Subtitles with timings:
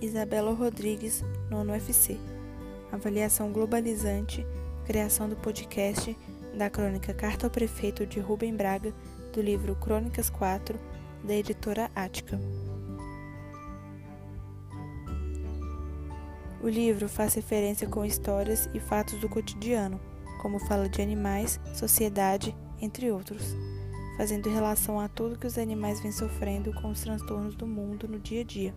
[0.00, 2.16] Isabela Rodrigues, nono UFC.
[2.90, 4.46] Avaliação globalizante,
[4.86, 6.16] criação do podcast
[6.56, 8.94] da crônica Carta ao Prefeito de Rubem Braga,
[9.30, 10.80] do livro Crônicas 4,
[11.22, 12.40] da editora Ática.
[16.62, 20.00] O livro faz referência com histórias e fatos do cotidiano,
[20.40, 23.54] como fala de animais, sociedade, entre outros,
[24.16, 28.18] fazendo relação a tudo que os animais vêm sofrendo com os transtornos do mundo no
[28.18, 28.74] dia a dia.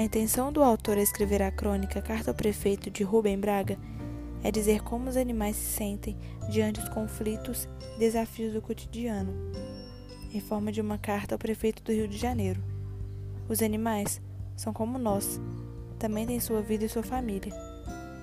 [0.00, 3.78] A intenção do autor a escrever a crônica Carta ao Prefeito de Rubem Braga
[4.42, 6.16] é dizer como os animais se sentem
[6.48, 9.30] diante dos conflitos e desafios do cotidiano,
[10.32, 12.64] em forma de uma carta ao prefeito do Rio de Janeiro.
[13.46, 14.22] Os animais
[14.56, 15.38] são como nós,
[15.98, 17.52] também têm sua vida e sua família.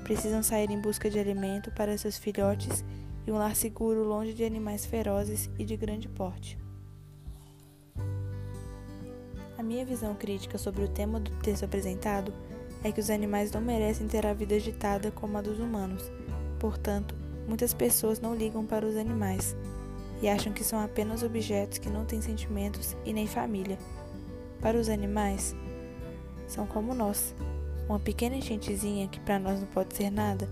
[0.04, 2.84] Precisam sair em busca de alimento para seus filhotes
[3.28, 6.58] e um lar seguro longe de animais ferozes e de grande porte.
[9.58, 12.32] A minha visão crítica sobre o tema do texto apresentado
[12.84, 16.12] é que os animais não merecem ter a vida agitada como a dos humanos.
[16.60, 17.16] Portanto,
[17.48, 19.56] muitas pessoas não ligam para os animais
[20.22, 23.80] e acham que são apenas objetos que não têm sentimentos e nem família.
[24.62, 25.56] Para os animais,
[26.48, 27.34] são como nós.
[27.90, 30.48] Uma pequena enchentezinha que para nós não pode ser nada,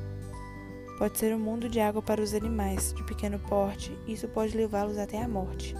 [0.97, 4.57] pode ser um mundo de água para os animais de pequeno porte, e isso pode
[4.57, 5.75] levá-los até a morte.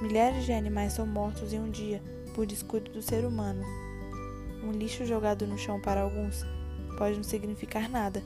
[0.00, 2.02] Milhares de animais são mortos em um dia
[2.34, 3.62] por descuido do ser humano.
[4.64, 6.42] Um lixo jogado no chão para alguns
[6.96, 8.22] pode não significar nada,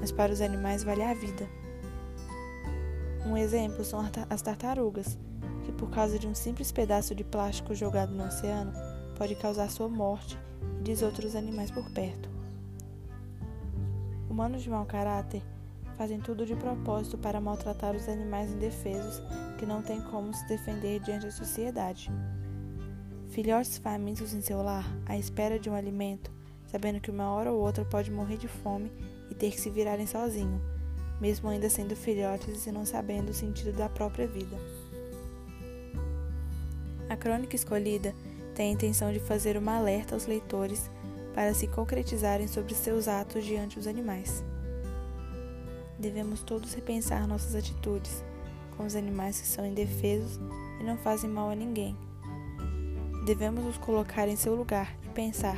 [0.00, 1.48] mas para os animais vale a vida.
[3.24, 5.18] Um exemplo são as tartarugas,
[5.64, 8.74] que por causa de um simples pedaço de plástico jogado no oceano
[9.16, 10.38] pode causar sua morte
[10.80, 12.28] e de outros animais por perto.
[14.28, 15.42] Humanos de mau caráter
[15.96, 19.22] fazem tudo de propósito para maltratar os animais indefesos
[19.58, 22.10] que não têm como se defender diante da sociedade.
[23.30, 26.30] Filhotes famintos em seu lar, à espera de um alimento,
[26.66, 28.92] sabendo que uma hora ou outra pode morrer de fome
[29.30, 30.60] e ter que se virarem sozinho,
[31.20, 34.56] mesmo ainda sendo filhotes e não sabendo o sentido da própria vida.
[37.08, 38.14] A crônica escolhida
[38.54, 40.90] tem a intenção de fazer uma alerta aos leitores
[41.34, 44.44] para se concretizarem sobre seus atos diante dos animais.
[46.04, 48.22] Devemos todos repensar nossas atitudes
[48.76, 50.38] com os animais que são indefesos
[50.78, 51.96] e não fazem mal a ninguém.
[53.24, 55.56] Devemos nos colocar em seu lugar e pensar: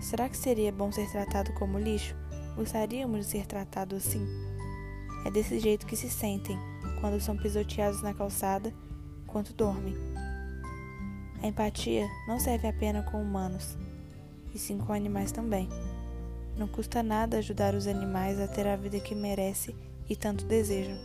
[0.00, 2.14] será que seria bom ser tratado como lixo?
[2.54, 4.24] Gostaríamos de ser tratados assim?
[5.24, 6.56] É desse jeito que se sentem
[7.00, 8.72] quando são pisoteados na calçada
[9.24, 9.96] enquanto dormem.
[11.42, 13.76] A empatia não serve apenas com humanos,
[14.54, 15.68] e sim com animais também.
[16.58, 19.76] Não custa nada ajudar os animais a ter a vida que merecem
[20.10, 20.98] e tanto desejam.